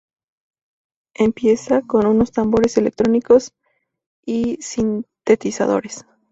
Empieza 1.13 1.83
con 1.83 2.07
unos 2.07 2.31
tambores 2.31 2.75
electrónicos 2.79 3.53
y 4.25 4.57
sintetizadores. 4.59 6.07